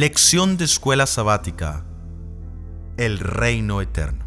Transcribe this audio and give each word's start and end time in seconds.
Lección 0.00 0.56
de 0.56 0.64
escuela 0.64 1.06
sabática. 1.06 1.84
El 2.96 3.18
reino 3.18 3.82
eterno. 3.82 4.24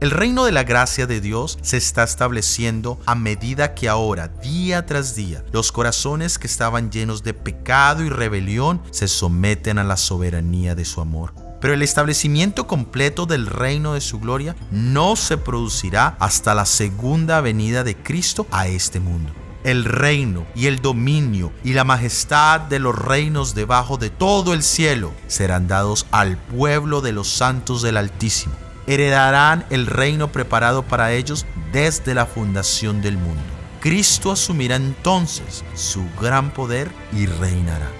El 0.00 0.10
reino 0.10 0.46
de 0.46 0.52
la 0.52 0.64
gracia 0.64 1.06
de 1.06 1.20
Dios 1.20 1.58
se 1.60 1.76
está 1.76 2.04
estableciendo 2.04 2.98
a 3.04 3.14
medida 3.14 3.74
que 3.74 3.90
ahora, 3.90 4.28
día 4.28 4.86
tras 4.86 5.16
día, 5.16 5.44
los 5.52 5.70
corazones 5.70 6.38
que 6.38 6.46
estaban 6.46 6.90
llenos 6.90 7.22
de 7.22 7.34
pecado 7.34 8.02
y 8.02 8.08
rebelión 8.08 8.80
se 8.90 9.06
someten 9.06 9.76
a 9.76 9.84
la 9.84 9.98
soberanía 9.98 10.74
de 10.74 10.86
su 10.86 11.02
amor. 11.02 11.34
Pero 11.60 11.74
el 11.74 11.82
establecimiento 11.82 12.66
completo 12.66 13.26
del 13.26 13.44
reino 13.44 13.92
de 13.92 14.00
su 14.00 14.18
gloria 14.18 14.56
no 14.70 15.14
se 15.14 15.36
producirá 15.36 16.16
hasta 16.20 16.54
la 16.54 16.64
segunda 16.64 17.42
venida 17.42 17.84
de 17.84 17.96
Cristo 17.96 18.46
a 18.50 18.66
este 18.66 18.98
mundo 18.98 19.30
el 19.64 19.84
reino 19.84 20.46
y 20.54 20.66
el 20.66 20.80
dominio 20.80 21.52
y 21.62 21.74
la 21.74 21.84
majestad 21.84 22.60
de 22.60 22.78
los 22.78 22.96
reinos 22.96 23.54
debajo 23.54 23.98
de 23.98 24.10
todo 24.10 24.54
el 24.54 24.62
cielo 24.62 25.12
serán 25.26 25.68
dados 25.68 26.06
al 26.10 26.36
pueblo 26.36 27.00
de 27.00 27.12
los 27.12 27.28
santos 27.28 27.82
del 27.82 27.96
Altísimo. 27.96 28.54
Heredarán 28.86 29.66
el 29.70 29.86
reino 29.86 30.32
preparado 30.32 30.82
para 30.82 31.12
ellos 31.12 31.46
desde 31.72 32.14
la 32.14 32.26
fundación 32.26 33.02
del 33.02 33.18
mundo. 33.18 33.42
Cristo 33.80 34.32
asumirá 34.32 34.76
entonces 34.76 35.64
su 35.74 36.04
gran 36.20 36.52
poder 36.52 36.90
y 37.12 37.26
reinará. 37.26 37.90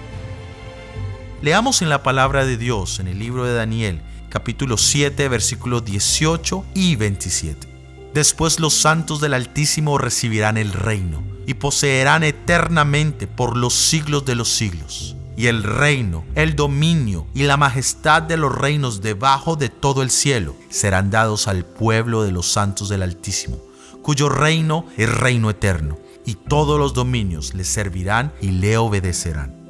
Leamos 1.41 1.81
en 1.81 1.89
la 1.89 2.03
palabra 2.03 2.45
de 2.45 2.57
Dios 2.57 2.99
en 2.99 3.07
el 3.07 3.17
libro 3.17 3.45
de 3.45 3.53
Daniel, 3.53 4.01
capítulo 4.29 4.77
7, 4.77 5.27
versículos 5.27 5.83
18 5.85 6.65
y 6.75 6.95
27. 6.95 7.67
Después 8.13 8.59
los 8.59 8.73
santos 8.73 9.21
del 9.21 9.33
Altísimo 9.33 9.97
recibirán 9.97 10.57
el 10.57 10.73
reino 10.73 11.30
y 11.45 11.55
poseerán 11.55 12.23
eternamente 12.23 13.27
por 13.27 13.57
los 13.57 13.73
siglos 13.73 14.25
de 14.25 14.35
los 14.35 14.49
siglos. 14.49 15.15
Y 15.37 15.47
el 15.47 15.63
reino, 15.63 16.23
el 16.35 16.55
dominio 16.55 17.25
y 17.33 17.43
la 17.43 17.57
majestad 17.57 18.21
de 18.21 18.37
los 18.37 18.53
reinos 18.53 19.01
debajo 19.01 19.55
de 19.55 19.69
todo 19.69 20.03
el 20.03 20.11
cielo 20.11 20.55
serán 20.69 21.09
dados 21.09 21.47
al 21.47 21.65
pueblo 21.65 22.23
de 22.23 22.31
los 22.31 22.51
santos 22.51 22.89
del 22.89 23.01
Altísimo, 23.01 23.57
cuyo 24.01 24.29
reino 24.29 24.85
es 24.97 25.09
reino 25.09 25.49
eterno, 25.49 25.97
y 26.25 26.35
todos 26.35 26.77
los 26.77 26.93
dominios 26.93 27.53
le 27.55 27.63
servirán 27.63 28.31
y 28.41 28.51
le 28.51 28.77
obedecerán. 28.77 29.61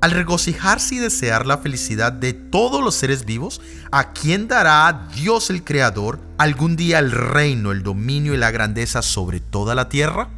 Al 0.00 0.12
regocijarse 0.12 0.94
y 0.94 0.98
desear 0.98 1.44
la 1.44 1.58
felicidad 1.58 2.12
de 2.12 2.32
todos 2.32 2.84
los 2.84 2.94
seres 2.94 3.24
vivos, 3.24 3.60
¿a 3.90 4.12
quién 4.12 4.46
dará 4.46 5.08
Dios 5.16 5.50
el 5.50 5.64
Creador 5.64 6.20
algún 6.38 6.76
día 6.76 7.00
el 7.00 7.10
reino, 7.10 7.72
el 7.72 7.82
dominio 7.82 8.32
y 8.32 8.38
la 8.38 8.50
grandeza 8.50 9.02
sobre 9.02 9.40
toda 9.40 9.74
la 9.74 9.88
tierra? 9.88 10.37